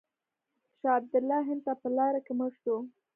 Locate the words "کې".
2.25-2.33